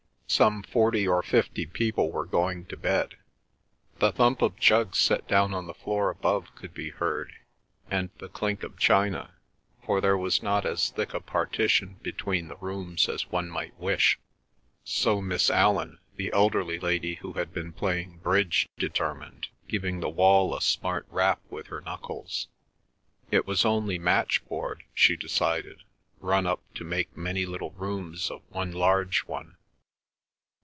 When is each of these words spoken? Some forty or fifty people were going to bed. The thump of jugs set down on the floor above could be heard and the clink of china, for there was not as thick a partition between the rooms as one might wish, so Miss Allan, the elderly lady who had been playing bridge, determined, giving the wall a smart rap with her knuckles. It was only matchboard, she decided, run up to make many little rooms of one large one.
Some 0.33 0.63
forty 0.63 1.05
or 1.05 1.21
fifty 1.21 1.65
people 1.65 2.09
were 2.09 2.25
going 2.25 2.63
to 2.67 2.77
bed. 2.77 3.17
The 3.99 4.13
thump 4.13 4.41
of 4.41 4.55
jugs 4.55 4.97
set 4.97 5.27
down 5.27 5.53
on 5.53 5.67
the 5.67 5.73
floor 5.73 6.09
above 6.09 6.55
could 6.55 6.73
be 6.73 6.89
heard 6.89 7.33
and 7.89 8.11
the 8.19 8.29
clink 8.29 8.63
of 8.63 8.77
china, 8.79 9.33
for 9.85 9.99
there 9.99 10.17
was 10.17 10.41
not 10.41 10.65
as 10.65 10.89
thick 10.89 11.13
a 11.13 11.19
partition 11.19 11.97
between 12.01 12.47
the 12.47 12.55
rooms 12.55 13.09
as 13.09 13.29
one 13.29 13.49
might 13.49 13.77
wish, 13.77 14.19
so 14.85 15.19
Miss 15.21 15.49
Allan, 15.49 15.99
the 16.15 16.31
elderly 16.31 16.79
lady 16.79 17.15
who 17.15 17.33
had 17.33 17.53
been 17.53 17.73
playing 17.73 18.19
bridge, 18.19 18.69
determined, 18.77 19.49
giving 19.67 19.99
the 19.99 20.07
wall 20.09 20.55
a 20.55 20.61
smart 20.61 21.05
rap 21.09 21.41
with 21.49 21.67
her 21.67 21.81
knuckles. 21.81 22.47
It 23.31 23.45
was 23.45 23.65
only 23.65 23.99
matchboard, 23.99 24.83
she 24.93 25.17
decided, 25.17 25.81
run 26.21 26.47
up 26.47 26.61
to 26.75 26.85
make 26.85 27.17
many 27.17 27.45
little 27.45 27.71
rooms 27.71 28.31
of 28.31 28.43
one 28.47 28.71
large 28.71 29.25
one. 29.25 29.57